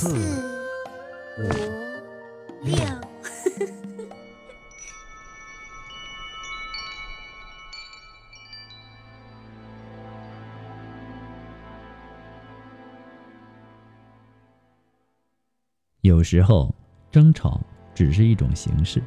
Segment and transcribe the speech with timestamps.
[0.00, 0.12] 四、五、
[2.64, 2.72] 六。
[16.00, 16.74] 有时候，
[17.10, 17.60] 争吵
[17.94, 19.02] 只是一种形式，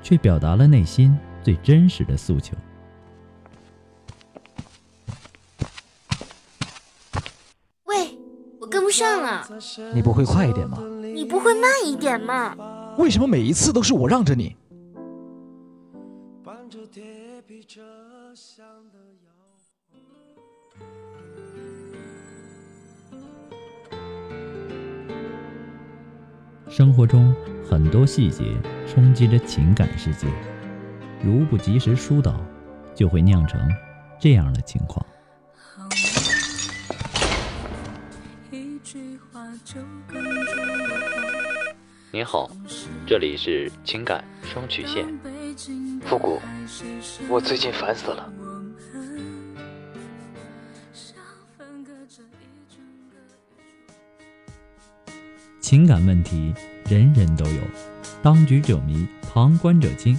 [0.00, 2.56] 却表达了内心最真实的诉求。
[8.94, 9.48] 上啊，
[9.92, 10.78] 你不会快一点吗？
[11.12, 12.54] 你不会慢一点吗？
[12.96, 14.56] 为什么每一次都是我让着你？
[26.68, 27.34] 生活中
[27.68, 28.44] 很多细节
[28.86, 30.28] 冲击着情感世界，
[31.20, 32.40] 如不及时疏导，
[32.94, 33.60] 就会酿成
[34.20, 35.04] 这样的情况。
[42.14, 42.48] 您好，
[43.08, 45.04] 这里是情感双曲线。
[46.06, 46.40] 复古，
[47.28, 48.32] 我最近烦死了。
[55.60, 56.54] 情感问题
[56.88, 57.60] 人人都有，
[58.22, 60.16] 当局者迷，旁观者清。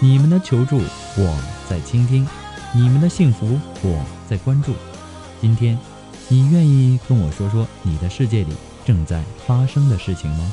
[0.00, 0.76] 你们的求助，
[1.16, 2.26] 我在倾听；
[2.74, 4.74] 你们的幸福，我在关注。
[5.40, 5.78] 今天，
[6.28, 8.52] 你愿意跟我说说你的世界里
[8.84, 10.52] 正在发生的事情吗？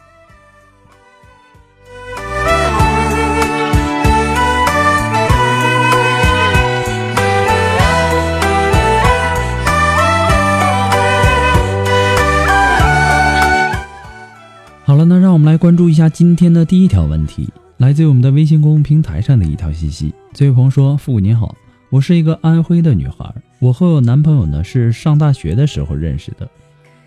[15.61, 17.47] 关注一下今天的第一条问题。
[17.77, 21.55] 来自于我们的微信公众平台上的一条信息，这位朋友说：“父母您好，
[21.91, 26.49] 我是一个安徽的女孩，我和我男朋友呢是上大学的时候认识的，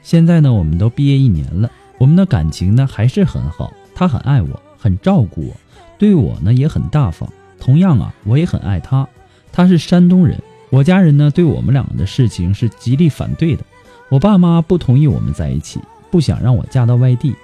[0.02, 5.56] 现在呢我们都毕业一年了，我们的感情呢还是很好，他很爱我，很照顾我，
[5.98, 7.28] 对我呢也很大方。
[7.58, 9.04] 同样啊，我也很爱他。
[9.50, 10.40] 他是山东人，
[10.70, 13.64] 我家人呢对我们两个的事情是极力反对的，
[14.10, 17.34] 我爸妈不同意我们在一起，不想让我嫁到外地。”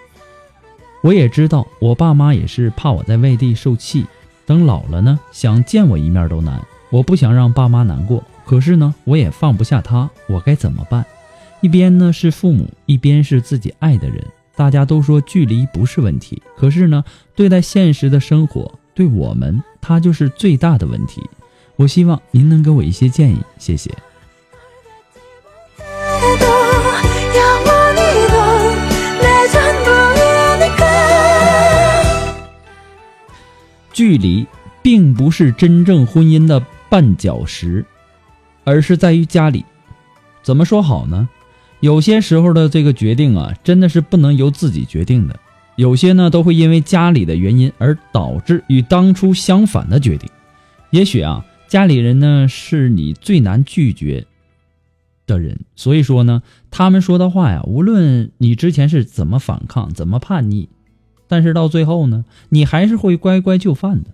[1.02, 4.06] 我也知道，我爸妈也是怕我在外地受气，
[4.44, 6.60] 等老了呢，想见我一面都难。
[6.90, 11.04] 我不想让爸妈难过，可是呢，我也放不下他，我该怎么办？
[11.60, 14.22] 一边呢是父母，一边是自己爱的人。
[14.56, 17.02] 大家都说距离不是问题，可是呢，
[17.34, 21.22] 对待现实的生活，对我们，它就是最大的问题。
[21.76, 23.90] 我希望您能给我一些建议，谢谢。
[34.00, 34.46] 距离
[34.80, 37.84] 并不是真正婚姻的绊脚石，
[38.64, 39.62] 而是在于家里。
[40.42, 41.28] 怎么说好呢？
[41.80, 45.38] 有些时候的这个决定啊，真的是不能由自己决定的。
[45.76, 50.30] 有些呢，都会因为家里的原因而导致与当初相反的决定。
[50.88, 54.24] 也许啊，家里人呢是你最难拒绝
[55.26, 60.70] 的人，所以说呢，他们说的话呀，无论你之前是怎么反抗、怎么叛逆，
[61.30, 64.10] 但是到最后呢，你还是会乖乖就范的。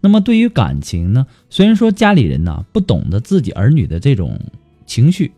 [0.00, 4.40] 那么对于感情呢，虽然说家里人呢不懂得自己儿女的这种
[4.84, 5.32] 情绪。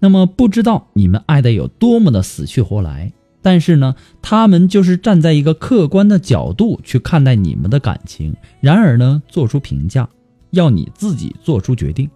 [0.00, 10.08] 那么不知道你们爱的有多么的死去活来，但是呢，他们就是站在一个客观的角度去看待你们的感情，然而呢，做出评价，
[10.50, 12.10] 要你自己做出决定。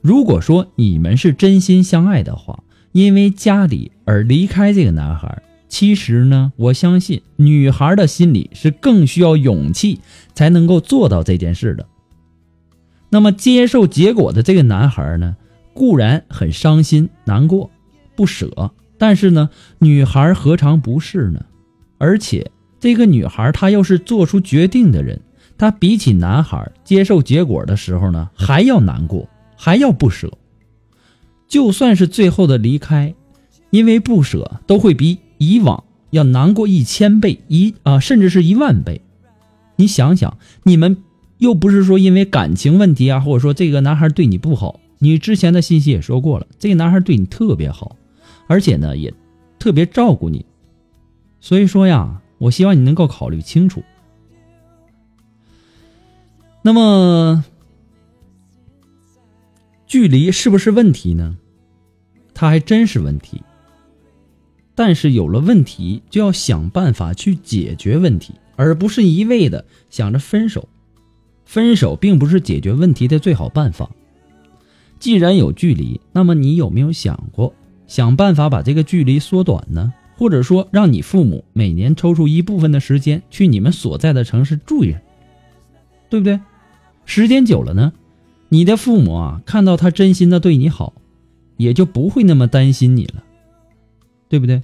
[0.00, 10.00] 如果说你们是真心相爱的话，因为家里而离开这个男孩，其实呢，我相信女孩的心里是更需要勇气
[10.34, 11.86] 才能够做到这件事的。
[13.10, 15.36] 那么接受结果的这个男孩呢？
[15.74, 17.70] 固然很伤心、难过、
[18.14, 21.44] 不舍，但是呢，女孩何尝不是呢？
[21.98, 25.20] 而且这个女孩她又是做出决定的人，
[25.58, 30.32] 她比起男孩接受结果的时候呢，还要难过，还要不舍。
[31.46, 33.14] 就算是最后的离开，
[33.70, 39.00] 因为不舍，都会比以往要难过一千倍，一啊，甚至是一万倍。
[39.76, 40.96] 你想想，你们
[41.38, 44.80] 又不是说因为感情问题啊，或者说这个男孩对你不好。
[44.98, 47.96] 你之前的信息也说过了，这个男孩对你特别好，
[48.46, 49.12] 而且呢也
[49.58, 50.46] 特别照顾你，
[51.38, 53.82] 所以说呀，我希望你能够考虑清楚。
[56.62, 57.44] 那么，
[59.86, 61.36] 距离是不是问题呢？
[62.32, 63.42] 它还真是问题。
[64.76, 70.68] 但是有了问题，就要想办法去解决问题，而不是一味的想着分手。
[71.44, 73.90] 分手并不是解决问题的最好办法。
[75.00, 77.54] 既然有距离，那么你有没有想过
[77.86, 79.92] 想办法把这个距离缩短呢？
[80.18, 84.96] 或者说，让你父母每年抽出一部分的时间去你们所在的城市住一，
[86.08, 86.40] 对不对？
[87.04, 87.92] 时间久了呢，
[88.48, 90.94] 你的父母啊，看到他真心的对你好，
[91.58, 93.22] 也就不会那么担心你了，
[94.28, 94.62] 对不对？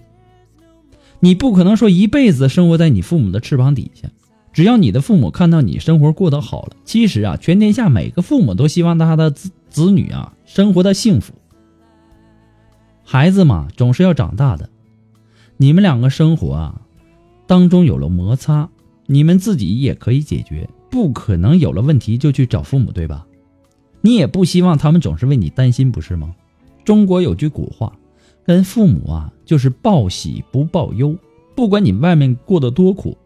[1.21, 4.09] 你不可能说一辈子生活在你父母的翅膀底下。
[4.53, 11.33] 只要你的父母看到你生活过得好了，其实啊，全天下每个父母都希望他的子子女啊生活的幸福。
[13.03, 14.69] 孩子嘛，总是要长大的。
[15.57, 16.83] 你们两个生活啊
[17.47, 18.69] 当中有了摩擦，
[19.07, 23.27] 你们自己也可以解决，不可能有了问题就去找父母，对吧？
[24.03, 26.35] 你也不希望他们总是为你担心，不是吗？
[26.85, 27.93] 中国有句古话，
[28.45, 31.17] 跟父母啊就是报喜不报忧，
[31.55, 33.17] 不管你外面过得多苦，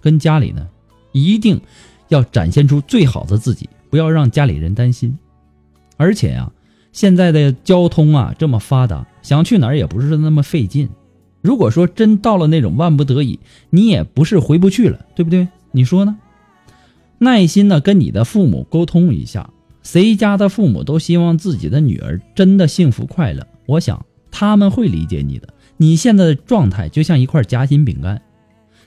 [0.00, 0.68] 跟家里呢。
[1.12, 1.58] 一定
[2.08, 5.18] 要展现出最好的自己，不要让家里人担心。
[5.96, 6.52] 而且呀，
[6.92, 10.90] 现在的交通啊这么发达，想去哪儿也不是那么费劲。
[11.40, 13.40] 如果说真到了那种万不得已，
[13.70, 15.48] 你也不是回不去了，对不对？
[15.72, 16.18] 你说呢？
[17.18, 19.48] 耐心的跟你的父母沟通一下，
[19.82, 25.54] 谁家的父母都希望自己的女儿真的幸福快乐，我想他们会理解你的。
[25.76, 28.22] 你现在的状态就像一块夹心饼干。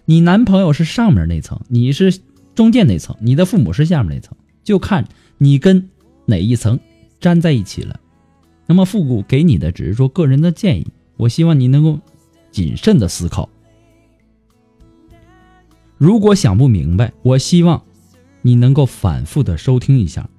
[0.05, 2.19] 你男朋友是上面那层，你是
[2.55, 5.07] 中间那层，你的父母是下面那层，就看
[5.37, 5.89] 你跟
[6.25, 6.79] 哪一层
[7.19, 7.99] 粘在一起了。
[8.65, 11.99] 那么复古给你的只是说个人的建议，我希望你能够
[12.51, 13.49] 谨慎的思考。
[15.97, 17.83] 如果想不明白，我希望
[18.41, 20.29] 你能够反复的收听一下。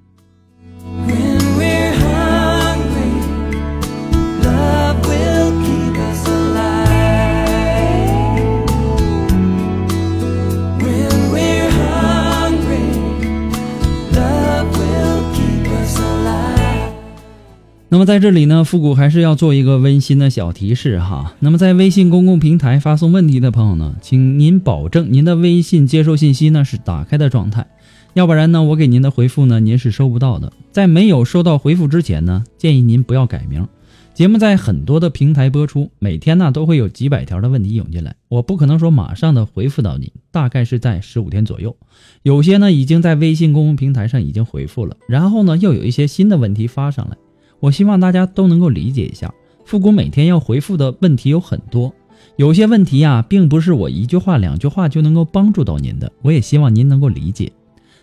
[17.93, 21.35] 那么在这里呢，复古还是要做一个温馨的小提示哈。
[21.39, 27.67] 那么在微信公共平台发送问题的朋友呢，请您保证您的微信接收信息呢是打开的状态，
[28.13, 30.53] 要不然呢，我给您的回复呢您是收不到的。
[30.71, 33.67] 在没有收到回复之前呢，建议您不要改名。
[34.13, 41.75] 节目在很多的平台播出，每天呢都会有几百条的问题涌进来，我不可能说马上的回复到您，大概是在十五天左右。
[42.23, 47.17] 有些呢已经在微信公共平台上已经回复了，然后呢又有一些新的问题发上来。
[47.61, 51.93] 我希望大家都能够理解一下，复古每天要回复的问题有很多，
[52.35, 56.11] 有些问题呀，并不是我一句话两句话就能够帮助到您的。
[56.23, 57.53] 我也希望您能够理解。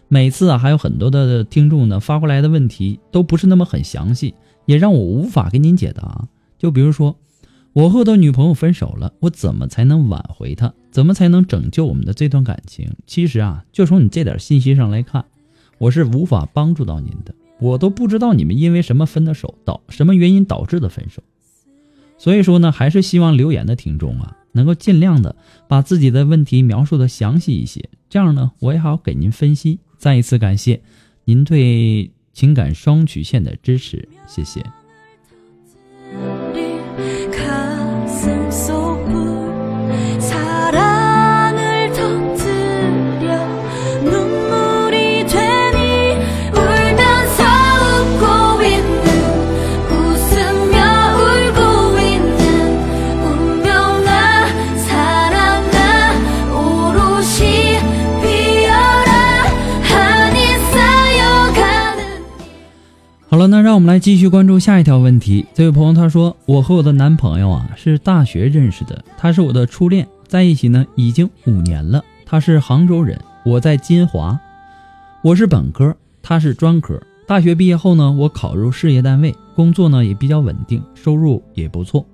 [0.07, 4.35] 每次啊，还有很多的听众呢发过来的问题都不是那么很详细，
[4.65, 6.27] 也让我无法给您解答。
[6.57, 7.17] 就比如说，
[7.73, 10.73] 我和我的女朋友分手了，我怎么才能挽回她？
[10.91, 12.91] 怎么才能拯救我们的这段感情？
[13.07, 15.27] 其实啊，就从你这点信息上来看，
[15.79, 17.35] 我是无法帮助到您的。
[17.61, 21.23] 我都不知道你们因为什么分的手，导什么原因导致的分手。
[22.17, 25.37] 所以说呢，还是希望留言的听众啊，能够尽量的
[25.69, 29.79] 把自己的问题描述的详细一些，这样呢，我也好给您分析。
[29.97, 30.81] 再一次感谢
[31.25, 34.65] 您对情感双曲线的支持，谢谢。
[63.39, 65.47] 好了，那让我们来继续关注下一条问题。
[65.55, 72.05] 这位朋友他说：“我和我的男朋友啊是大学认识的，他是我的初恋，在一起呢已经五年了。
[72.27, 74.37] 他是杭州人，我在金华，
[75.23, 77.01] 我是本科，他是专科。
[77.29, 82.05] 大学毕业后呢，我考入事业单位，工作呢也比较稳定，收入也不错。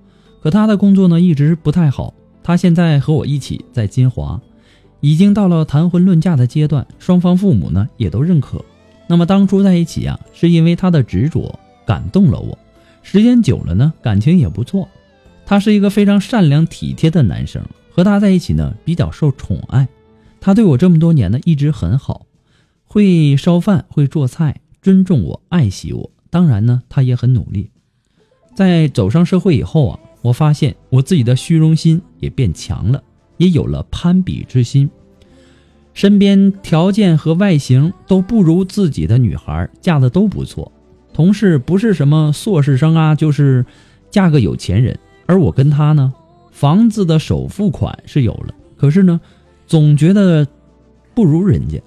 [0.43, 2.13] 可他的工作呢一直不太好。
[2.43, 4.39] 他现在和我一起在金华，
[5.01, 8.63] 已经到了谈婚论嫁的阶段，双方父母呢也都认可。”
[9.15, 11.57] 那么当初在一起啊，是因为他的执着
[11.87, 12.59] 感动了我，
[13.01, 14.89] 时间久了呢，感情也不错。
[15.47, 19.87] 他是一个非常善良体贴的男生，和他在一起呢比较受宠爱。
[20.41, 22.27] 他对我这么多年呢一直很好，
[22.87, 26.11] 会烧饭，会做菜，尊重我，爱惜我。
[26.29, 27.71] 当然呢，他也很努力。
[28.57, 33.01] 在走上社会以后啊，我发现我自己的虚荣心也变强了，
[33.37, 34.91] 也有了攀比之心。
[35.95, 40.71] 身边条件和外形都不如自己的女孩嫁的都不错，
[41.13, 43.65] 同事不是什么硕士生啊，就是
[44.11, 44.99] 嫁个有钱人。
[45.27, 46.13] 而我跟他呢，
[46.51, 49.21] 房子的首付款是有了，可是呢，
[49.67, 50.47] 总觉得
[51.15, 51.81] 不如人家。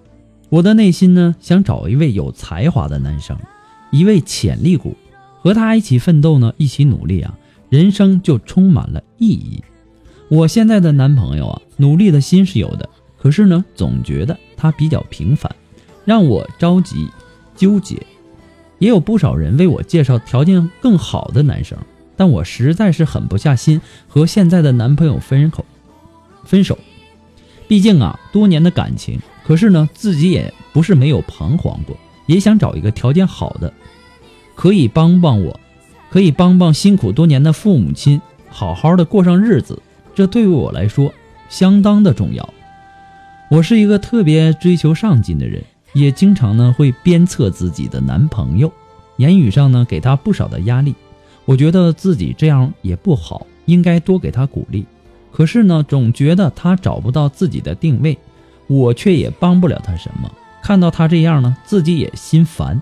[0.50, 3.38] 我的内心呢，想找一位有才华的男生，
[3.92, 4.96] 一位潜力股，
[5.42, 7.38] 和他一起奋斗呢，一起努力啊，
[7.70, 9.62] 人生就充满了意义。
[10.30, 12.90] 我现在的男朋友啊，努力的心是有的。
[13.28, 15.54] 可是呢，总觉得他比较平凡，
[16.06, 17.10] 让我着急、
[17.58, 18.02] 纠结。
[18.80, 21.78] 也有不少人为我介绍条件更好的男生，
[22.16, 25.66] 但我实在是狠不下心和现在的男朋友分口
[26.46, 26.80] 分手。
[27.68, 29.20] 毕竟啊，多年的感情。
[29.44, 33.74] 可是呢，自己也不是没有彷徨过，也想找一个条件好的，
[34.56, 35.60] 可以帮帮我，
[36.10, 39.82] 可以帮帮辛苦多年的父母亲，好好的过上日子。
[40.16, 41.12] 这对于我来说
[41.50, 42.54] 相当的重要。
[43.50, 45.64] 我是一个特别追求上进的人，
[45.94, 48.70] 也经常呢会鞭策自己的男朋友，
[49.16, 50.94] 言语上呢给他不少的压力。
[51.46, 54.86] 我觉得自己这样也不好，应该多给他鼓励。
[55.32, 58.18] 可是呢，总觉得他找不到自己的定位，
[58.68, 60.30] 我却也帮不了他什么。
[60.62, 62.82] 看到他这样呢，自己也心烦。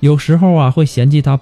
[0.00, 1.40] 有时候啊，会嫌弃他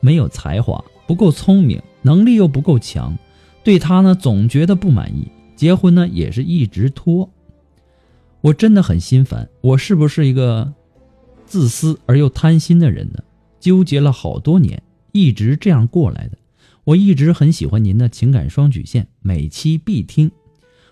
[0.00, 3.16] 没有才华，不够聪明，能力又不够强，
[3.64, 5.28] 对他呢总觉得不满意。
[5.56, 7.30] 结婚呢也是一直拖。
[8.42, 10.72] 我真的很心烦，我是不是一个
[11.46, 13.22] 自私而又贪心的人呢？
[13.60, 14.82] 纠结了好多年，
[15.12, 16.36] 一直这样过来的。
[16.82, 20.28] 我一直很喜欢您的情感双曲线，每期必听。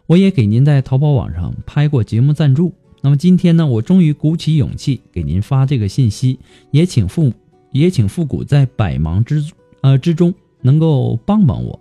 [0.07, 2.73] 我也给您在淘宝网上拍过节目赞助。
[3.00, 6.38] 那么今天呢，我终于鼓起勇气给您发这个信息，
[6.71, 7.33] 也请父
[7.73, 9.45] 也请复古在百忙之
[9.80, 11.80] 呃之中能够帮帮我，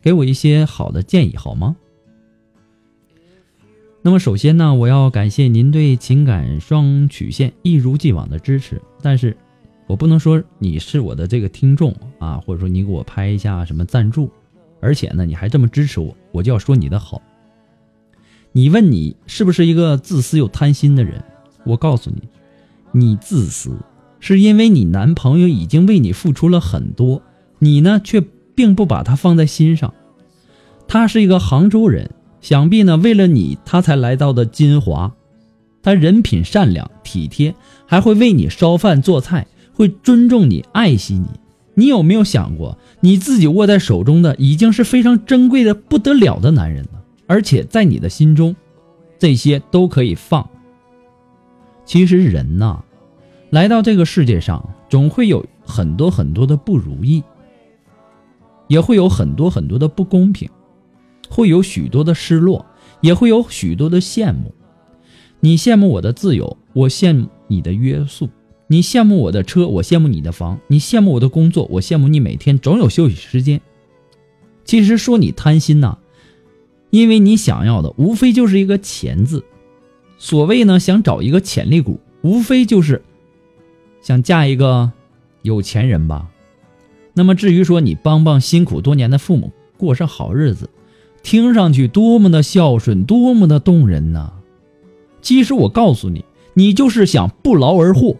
[0.00, 1.76] 给我一些好的建议好吗？
[4.08, 8.80] 那么首先呢，我要感谢您对情感双曲线一如既往的支持。
[9.02, 9.36] 但是，
[9.86, 14.30] 我不能说你是我的这个听众啊，或者说你给我拍一下什么赞助，
[14.80, 17.20] 而且呢，你还这么支持我，我就要说你的好。
[18.52, 21.22] 你问你是不是一个自私又贪心的人？
[21.64, 22.22] 我告诉你，
[22.92, 23.76] 你自私
[24.20, 27.20] 是因为你男朋友已经为你付出了很多，
[27.58, 28.24] 你呢却
[28.54, 29.92] 并不把他放在心上。
[30.86, 32.10] 他是一个杭州人。
[32.40, 35.12] 想必呢，为了你，他才来到的金华。
[35.82, 37.54] 他人品善良、体贴，
[37.86, 41.28] 还会为你烧饭做菜，会尊重你、爱惜你。
[41.74, 47.02] 你有没有想过，你自己握在手中的已经是非常珍贵的不得了的男人了？
[47.26, 48.54] 而且在你的心中，
[49.18, 50.48] 这些都可以放。
[51.84, 52.82] 其实人呐，
[53.50, 57.22] 来到这个世界上，总会有很多很多的不如意，
[58.66, 60.48] 也会有很多很多的不公平。
[61.28, 62.64] 会有许多的失落，
[63.00, 64.54] 也会有许多的羡慕。
[65.40, 68.26] 你羡慕我的自由，我羡慕你的约束；
[68.66, 73.60] 你羡慕我的车，我羡慕你的房；你羡慕我的工作，我羡慕你每天总有休息时间。
[74.64, 75.96] 其实说你贪心呐，
[76.90, 79.44] 因为你想要的无非就是一个钱字。
[80.18, 83.00] 所谓呢，想找一个潜力股，无非就是
[84.02, 84.90] 想嫁一个
[85.42, 86.28] 有钱人吧？
[87.14, 90.68] 那么至于说你帮帮辛苦多年的父母过上好日子，
[91.22, 94.32] 听上去多么的孝顺，多么的动人呐！
[95.20, 98.16] 其实我告诉你，你就是想不劳而获。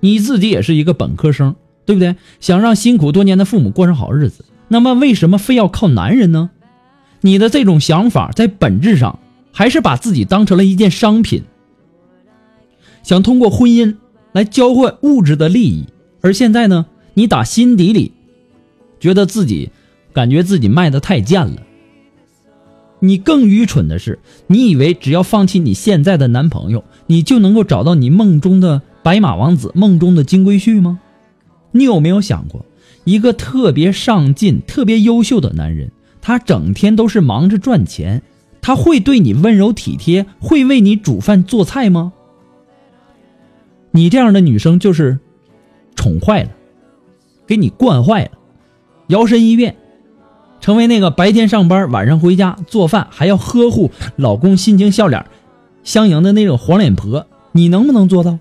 [0.00, 2.16] 你自己也是一个本科生，对不对？
[2.38, 6.50] 想让辛苦多年的父母过上好日子，那么为什么非要靠男人呢？
[7.22, 9.18] 你的这种想法在本质上
[9.52, 11.42] 还是把自己当成了一件商品，
[13.02, 13.96] 想通过婚姻
[14.32, 15.86] 来交换物质的利益。
[16.22, 18.12] 而现在呢，你打心底里
[19.00, 19.70] 觉得自己
[20.12, 21.56] 感觉自己卖的太贱了。
[23.00, 28.82] 你更愚蠢的是，你以为只要放弃你现在的男朋友，你就能够找到你梦中的。
[29.02, 31.00] 白马王子梦中的金龟婿吗？
[31.72, 32.66] 你有没有想过，
[33.04, 35.90] 一个特别上进、特别优秀的男人，
[36.20, 38.20] 他整天都是忙着赚钱，
[38.60, 42.12] 他会对你温柔体贴，会为你煮饭做菜吗？
[43.92, 45.18] 你这样的女生就是
[45.96, 46.50] 宠坏了，
[47.46, 48.32] 给你惯坏了，
[49.08, 49.76] 摇身一变，
[50.60, 55.24] 成为那个白天上班、晚上回家做饭还要呵护老公心情笑脸
[55.82, 58.38] 相迎的那种黄脸婆，你能不能做到？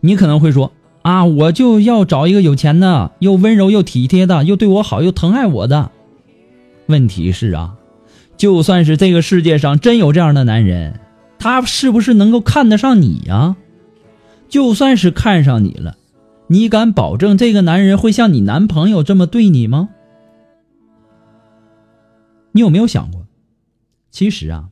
[0.00, 5.90] 你可能会说啊，我就要找一个有钱的，又温柔又体贴的，又对我好又疼爱我的。
[6.86, 7.74] 问题是啊，
[8.36, 11.00] 就算是这个世界上真有这样的男人，
[11.38, 13.56] 他是不是能够看得上你呀？
[14.48, 15.96] 就算是看上你了，
[16.48, 19.90] 你敢保证这个男人会像你男朋友这么对你吗？
[22.52, 23.26] 你有没有想过，
[24.10, 24.70] 其实啊，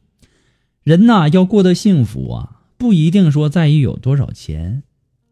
[0.82, 4.82] 人呐要过得幸福啊，不一定说在于有多少钱。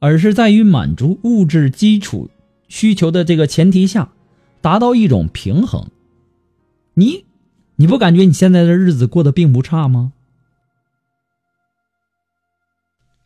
[0.01, 2.29] 而是在于满足物质基础
[2.69, 4.13] 需求的这个前提下，
[4.61, 5.89] 达到一种平衡。
[6.93, 7.25] 你，
[7.77, 10.13] 你不感觉你现在的日子过得并不差吗？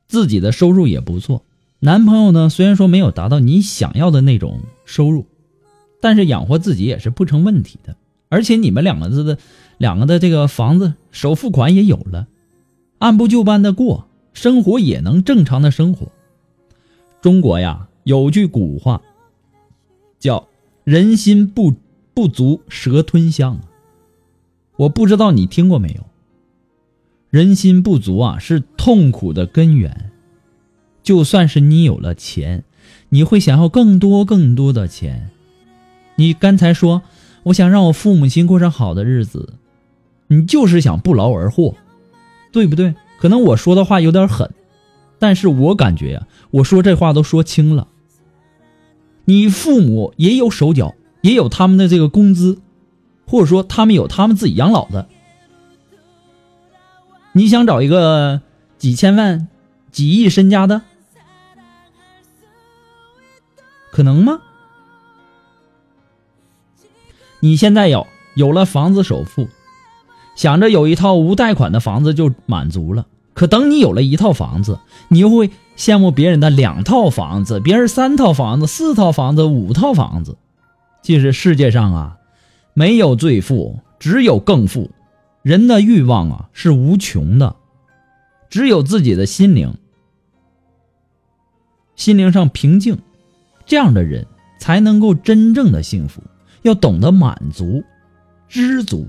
[0.09, 1.45] 自己的收入也不错，
[1.78, 5.26] 男朋友呢虽然说没有达到你想要的那种收入，
[6.00, 7.95] 但是养活自己也是不成问题的。
[8.30, 9.39] 而且你们两个的
[9.78, 12.26] 两个的这个房子首付款也有了，
[12.99, 16.09] 按部就班的过生活也能正常的生活。
[17.21, 19.02] 中国呀，有句古话，
[20.19, 20.49] 叫
[20.85, 21.75] “人心不
[22.15, 23.61] 不足蛇吞象”。
[24.76, 26.04] 我不知道你听过没有？
[27.30, 30.07] 人心不足啊，是痛苦的根源。
[31.08, 32.64] 就算是你有了钱，
[33.08, 35.30] 你会想要更多更多的钱。
[36.16, 37.00] 你刚才说，
[37.44, 39.54] 我想让我父母亲过上好的日子，
[40.26, 41.76] 你就是想不劳而获，
[42.52, 42.94] 对不对？
[43.18, 44.50] 可能我说的话有点狠。
[45.18, 47.88] 但是我感觉呀，我说这话都说轻了。
[49.25, 52.60] 你父母也有手脚，也有他们的这个工资，
[53.26, 55.08] 或者说他们有他们自己养老的。
[57.32, 58.42] 你想找一个
[58.76, 59.49] 几千万、
[59.90, 60.82] 几亿身家的，
[63.99, 64.39] 可能吗？
[67.41, 68.06] 你现在有
[68.37, 69.49] 有了房子首付，
[70.37, 73.08] 想着有一套无贷款的房子就满足了。
[73.34, 80.39] 可等你有了一套房子，你又会羡慕别人的两套房子，别人三套房子、四套房子、五套房子。
[81.02, 82.19] 其实世界上啊，
[82.75, 84.93] 没有最富，只有更富。
[85.43, 87.56] 人的欲望啊是无穷的，
[88.49, 89.75] 只有自己的心灵，
[91.97, 92.99] 心灵上平静，
[93.69, 94.26] 这样的人
[94.59, 96.21] 才能够真正的幸福。
[96.63, 97.85] 要懂得满足、
[98.49, 99.07] 知足。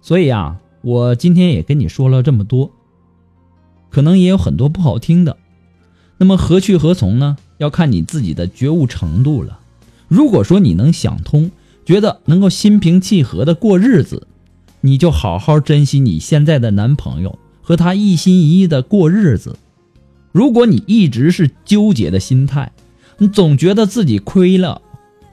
[0.00, 0.60] 所以啊。
[0.84, 2.72] 我今天也跟你说了这么多，
[3.88, 5.36] 可能也有很多不好听的，
[6.18, 7.36] 那么何去何从呢？
[7.58, 9.60] 要看你自己的觉悟程度了。
[10.08, 11.52] 如果说你能想通，
[11.84, 14.26] 觉得能够心平气和的过日子，
[14.80, 19.56] 你就好好珍惜你现在的男朋友，和他一心一意的过日子。
[20.32, 22.72] 如果你一直是纠结的心态，
[23.22, 24.82] 你总觉得自己亏了，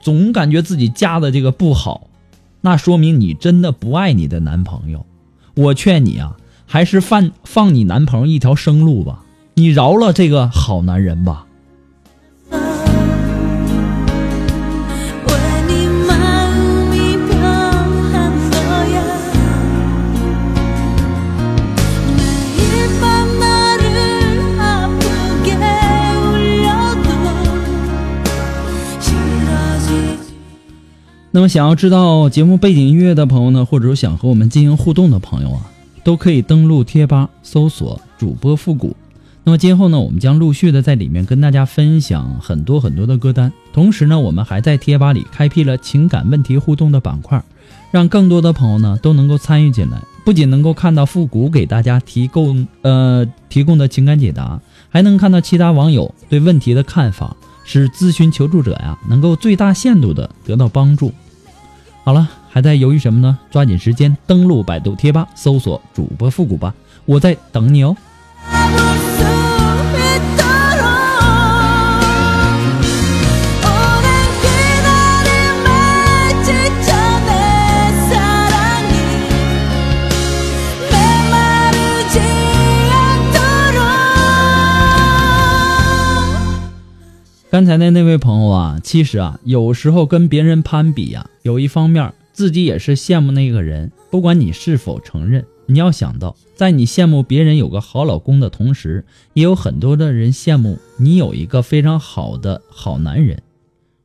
[0.00, 2.06] 总感觉自己嫁的这个不好，
[2.60, 5.04] 那说明你真的不爱你的男朋友。
[5.56, 9.24] 我劝你啊，还是放放你男朋友一条生路吧，
[9.54, 11.48] 你饶了这个好男人吧。
[31.32, 35.70] 那么，想要知道节目背景音乐的朋友呢，或者说想和我们进行互动的朋友啊，
[36.02, 38.96] 都可以登录贴吧搜索主播复古。
[39.44, 43.52] 那么今后呢，我们将陆续的在里面跟大家分享很多很多的歌单。
[43.72, 47.40] 同时呢，我们还在贴吧里开辟了情感问题互动的板块，
[47.92, 50.02] 让更多的朋友呢都能够参与进来。
[50.24, 57.36] 不仅能够看到复古给大家提供呃提供的情感解答，还能看到其他网友对问题的看法，
[57.72, 61.12] 使咨询求助者呀能够最大限度的得到帮助。
[62.02, 63.38] 好了，还在犹豫什么呢？
[63.48, 67.96] 抓紧时间登录百度贴吧，搜索主播复古吧，我在等你哦。
[87.50, 93.90] 刚才的那位朋友啊，其实啊，有时候跟别人攀比呀，有一方面自己也是羡慕那个人。
[94.08, 103.42] 不管你是否承认，你要想到，在你羡慕别人有个好老公的同时，也有很多的人羡慕你有一个非常好的好男人。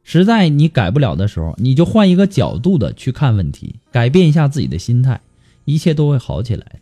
[0.04, 5.22] 实在你改不了的时候，你就换一个角度的去看问题，改变一下自己的心态，
[5.66, 6.80] 一切都会好起来的。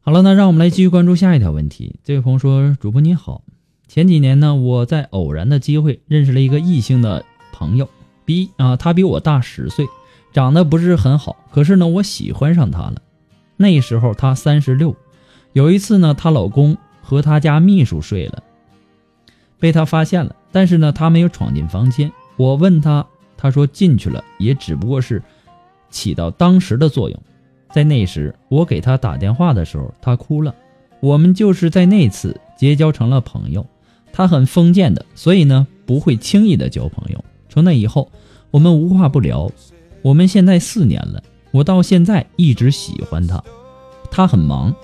[0.00, 1.96] 好了，那让我们来继续关注下一条问题。
[2.04, 3.42] 这位朋友说：“主播你好。”
[3.88, 7.88] 前几年呢，我在偶然的机会认识了一个异性的朋友，
[8.24, 9.86] 比啊他比我大十岁，
[10.32, 12.96] 长得不是很好，可是呢我喜欢上他了。
[13.56, 14.94] 那时候他三十六，
[15.52, 18.42] 有一次呢她老公和他家秘书睡了，
[19.58, 22.12] 被他发现了，但是呢他没有闯进房间。
[22.36, 25.22] 我问他，他说进去了，也只不过是
[25.88, 27.18] 起到当时的作用。
[27.72, 30.54] 在那时我给他打电话的时候，他哭了。
[31.00, 33.64] 我们就是在那次结交成了朋友。
[34.16, 37.22] 他很封建的，所以呢不会轻易的交朋友。
[37.50, 38.10] 从那以后，
[38.50, 39.52] 我们无话不聊。
[40.00, 43.44] 我们现在四年了，我到现在一直喜欢他。
[44.10, 44.74] 他很忙，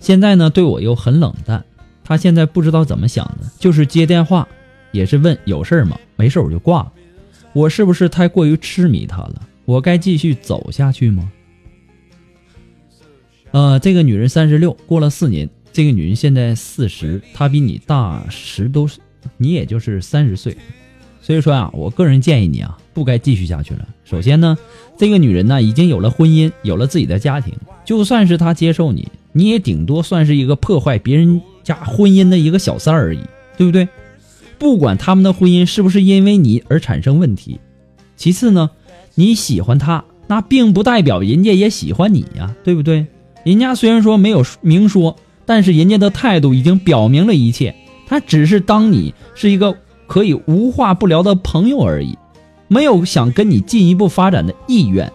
[0.00, 1.62] 现在呢对我又很冷淡。
[2.02, 4.48] 他现在不知道怎么想的，就是接电话
[4.90, 5.98] 也是问有事吗？
[6.16, 6.92] 没事我就挂了。
[7.52, 9.42] 我是不是太过于痴迷他了？
[9.66, 11.30] 我该继续走下去吗？
[13.50, 15.46] 呃，这个女人三十六，过了四年。
[15.72, 19.02] 这个女人现在四十，她比你大十多岁，
[19.38, 20.54] 你也就是三十岁，
[21.22, 23.88] 所以说啊，我个人建议你啊，不该继续下去了。
[24.04, 24.58] 首先呢，
[24.98, 27.54] 这个女人呢已经有了婚姻，有了自己的家庭，
[27.86, 33.20] 就算是她接受你，你也顶多算是一个破坏别人家婚姻的一个小三而已，
[33.56, 33.88] 对不对？
[34.58, 37.58] 不管他们的婚姻是不是因为你而产生问题。
[38.14, 38.70] 其次呢，
[39.14, 43.06] 你喜欢她，那并不代表人家也喜欢你呀，对不对？
[43.42, 45.16] 人家虽然说没有明说。
[45.52, 47.74] 但是人家的态度已经表明了一切，
[48.06, 52.16] 他只是当你是一个可以无话不聊的朋友而已，
[52.68, 55.12] 没有想跟你进一步发展的意愿，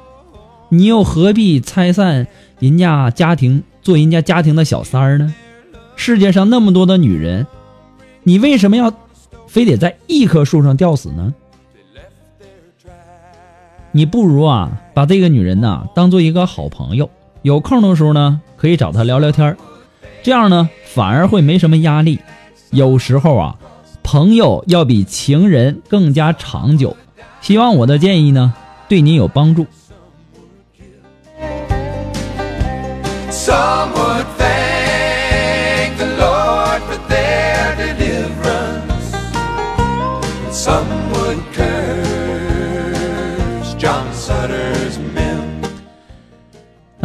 [0.69, 2.27] 你又何必拆散
[2.59, 5.33] 人家家庭，做人家家庭的小三儿呢？
[5.95, 7.47] 世界上那么多的女人，
[8.21, 8.93] 你为什么要
[9.47, 11.33] 非得在一棵树上吊死呢？
[13.91, 17.09] 你不如啊，把这个女人呐当做一个好朋友，
[17.41, 19.57] 有空的时候呢，可以找她聊聊天儿。
[20.23, 22.19] 这样呢，反而会没什么压力。
[22.71, 23.55] 有时候啊，
[24.03, 26.95] 朋友要比情人更加长久。
[27.39, 28.53] 希望我的建议呢，
[28.89, 29.65] 对你有帮助。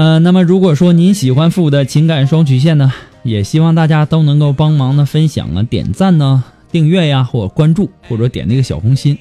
[0.03, 2.93] 呃，那么如果说您喜欢复古的情感双曲线呢？
[3.23, 9.17] 也希望大家都能够帮忙的分享啊、点赞呢、订阅呀，或关注，或者点那个小红心。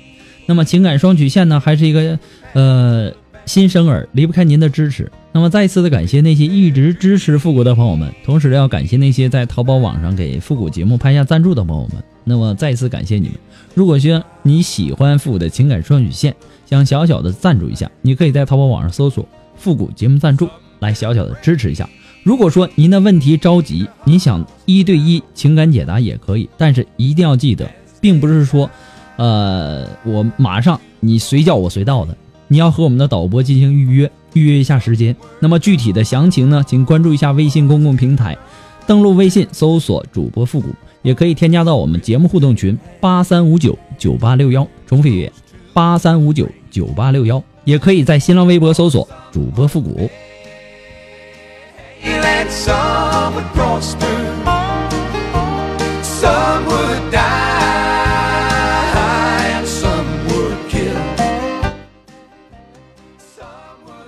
[0.47, 2.17] 那么情感双曲线呢，还是一个
[2.53, 3.11] 呃
[3.45, 5.11] 新生儿，离不开您的支持。
[5.31, 12.03] 那么再次的感谢那些一直支持复古的朋友们，同时要感谢那些在淘宝网上给复古节目拍下赞助的朋友们。
[12.23, 13.37] 那么再次感谢你们。
[13.75, 19.23] 如果说你喜欢复古的情感双曲线，想小小的赞助一下，你可以在淘宝网上搜索
[19.55, 20.49] “复古节目赞助”
[20.81, 21.89] 来小小的支持一下。
[22.23, 27.67] 如果说您的问题着急，您想一对一情感解答也可以，但是一定要记得，
[27.99, 28.69] 并不是说，
[29.15, 32.15] 呃，我马上你随叫我随到的，
[32.47, 35.15] 你要和我们的导播进行预约，预约一下时间。
[35.39, 38.37] 那么具体的详情呢，请关注一下微信公共平台，
[38.85, 40.69] 登录微信搜索主播复古，
[41.01, 45.31] 也可以添加到我们节目互动群八三五九九八六幺，重复一遍
[45.73, 50.07] 八三五九九八六幺，也可以在新浪微博搜索主播复古。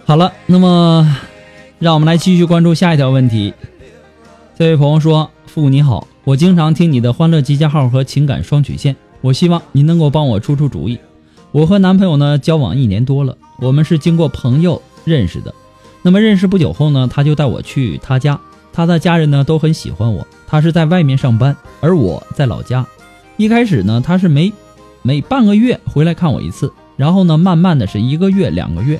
[0.06, 1.18] 好了，那么
[1.80, 3.52] 让我们来继续关注下一条问题。
[4.56, 11.00] 这位朋友说：“父母你好，我经常听你的欢乐集结号和情感双曲线，我希望您能够帮我出出主意。
[11.52, 15.52] 我和男朋友呢交往一年多了，我们是经过朋友认识的。”
[16.06, 18.39] 那么认识不久后呢，他就带我去他家，
[18.74, 20.28] 他的家人呢都很喜欢我。
[20.46, 22.86] 他是在外面上班，而我在老家。
[23.38, 24.52] 一开始呢，他是每
[25.02, 29.00] 每半个月回来看我一次，然后呢，慢慢的是一个月、两个月。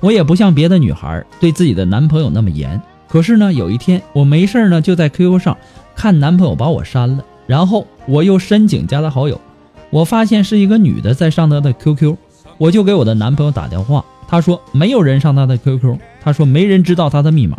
[0.00, 2.80] 我也不像别的女孩对自己的男朋友那么严。
[3.08, 5.56] 可是呢，有一天我没事呢，就在 QQ 上
[5.96, 9.40] 看男朋友把我删了，然后我又申请加他好友，
[9.88, 12.14] 我发现是一个女的在上他的 QQ，
[12.58, 14.04] 我就给我的男朋友打电话。
[14.28, 17.58] 他说没有人上他的 QQ，他说没人知道他的密码，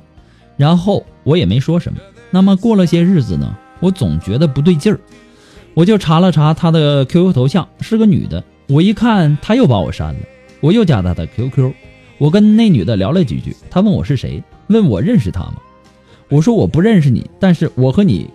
[0.57, 1.99] 然后我也没说什么。
[2.29, 4.99] 那么过了些日子呢，我总觉得不对劲儿，
[5.73, 8.43] 我就查了查他的 QQ 头像，是个女的。
[8.67, 10.19] 我一看他又把我删了，
[10.59, 11.71] 我又加他的 QQ，
[12.17, 15.53] 我跟那女的聊了几句，她问我是谁，问我认识他吗？
[16.29, 18.29] 我说我不认识你，但是我和你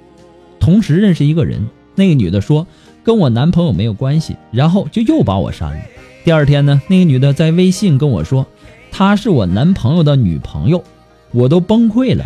[0.58, 1.68] 同时认识一个人。
[1.94, 2.66] 那个女的说
[3.04, 5.82] 跟我男朋友没有关系，然后就又把我删了。
[6.24, 8.46] 第二天呢，那个女的在微信跟我说，
[8.90, 10.84] 她是我男朋友的女朋友，
[11.32, 12.24] 我都崩溃了。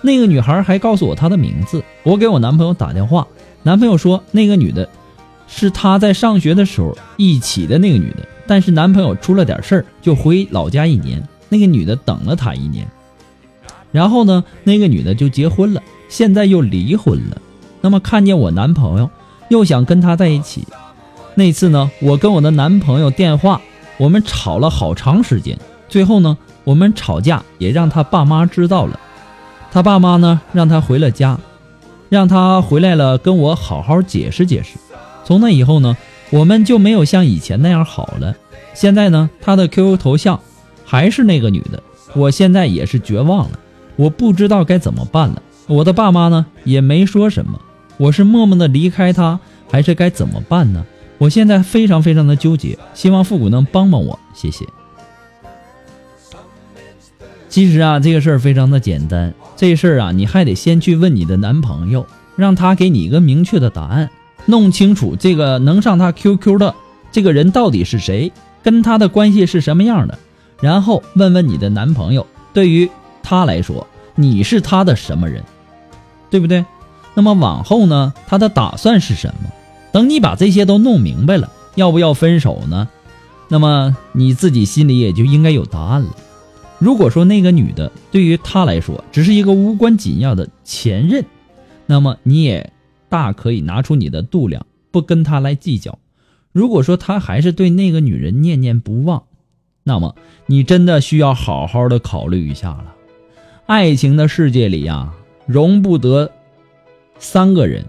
[0.00, 3.26] 那个女孩还告诉我她的名字，我给我男朋友打电话，
[3.62, 4.88] 男朋友说那个女的
[5.48, 12.86] 是他在上学的时候一起的那个女的，但是男朋友出了点事儿，就回老家一年，那个女的等了他一年，
[13.90, 17.36] 然后呢，那个女的就结婚了，现在又离婚了。
[17.80, 19.10] 那么看见我男朋友
[19.48, 20.64] 又想跟他在一起。
[21.34, 23.60] 那次呢，我跟我的男朋友电话，
[23.96, 25.58] 我们吵了好长时间。
[25.88, 28.98] 最后呢，我们吵架也让他爸妈知道了。
[29.70, 31.38] 他爸妈呢，让他回了家，
[32.08, 34.78] 让他回来了跟我好好解释解释。
[35.24, 35.96] 从那以后呢，
[36.30, 38.34] 我们就没有像以前那样好了。
[38.74, 40.38] 现在呢，他的 QQ 头像
[40.84, 41.82] 还是那个女的。
[42.14, 43.58] 我现在也是绝望了，
[43.96, 45.42] 我不知道该怎么办了。
[45.66, 47.58] 我的爸妈呢，也没说什么。
[47.96, 49.40] 我是默默的离开他，
[49.70, 50.84] 还是该怎么办呢？
[51.22, 54.66] 我现在非常非常的纠结，希望复古能帮帮我，谢谢。
[57.48, 62.04] 其实啊，这个事儿非常的简单，这事儿啊，你还得先去问你的男朋友，
[62.34, 64.10] 让他给你一个明确的答案，
[64.46, 66.74] 弄清楚这个能上他 QQ 的
[67.12, 70.18] 这个人到底是谁，跟他的关系是什么样的，
[70.60, 72.90] 然后问问你的男朋友，对于
[73.22, 75.44] 他来说，你是他的什么人，
[76.30, 76.64] 对不对？
[77.14, 79.48] 那么往后呢，他的打算是什么？
[79.92, 82.88] 等你把这些都弄明白了，要不要分手呢？
[83.48, 86.16] 那么你自己心里也就应该有答案了。
[86.78, 91.24] 如果说那个女的对于他来说只是一个无关紧要的前任，
[91.86, 92.72] 那么你也
[93.08, 95.98] 大可以拿出你的度量，不跟他来计较。
[96.50, 99.24] 如果说他还是对那个女人念念不忘，
[99.84, 102.94] 那么你真的需要好好的考虑一下了。
[103.66, 105.12] 爱情的世界里呀，
[105.46, 106.30] 容不得
[107.18, 107.84] 三个人。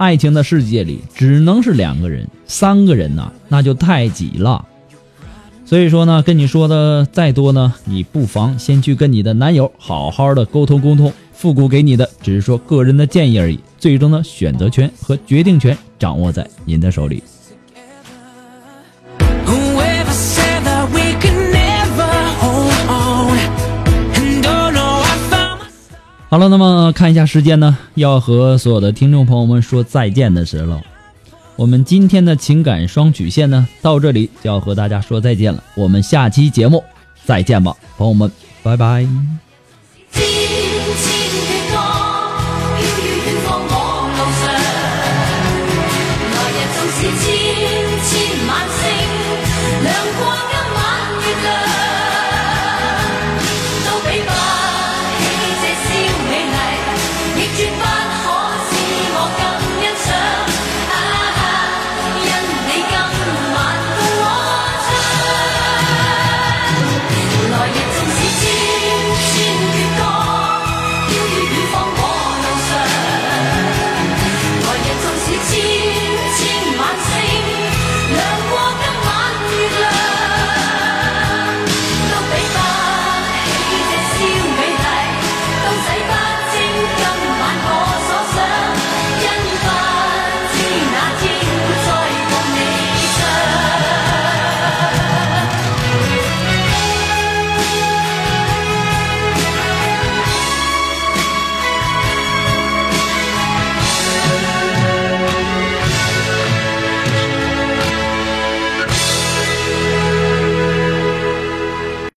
[0.00, 4.64] 爱情的世界里只能是两个人，三个人呐，那就太挤了。
[5.66, 11.12] 所以说呢，跟你说的再多呢，你不妨先去跟你的男友好好的沟通沟通。
[11.34, 17.22] 复古给你的只是说个人的建议而已，最终的选择权和决定权掌握在您的手里。
[26.30, 30.80] 好了，那么看一下时间呢，要和所有的听众朋友们说再见的时候，
[31.56, 35.60] 我们今天的情感双曲线呢，到这里就要和大家说再见了。
[35.74, 36.84] 我们下期节目
[37.24, 38.30] 再见吧，朋友们，
[38.62, 39.04] 拜拜。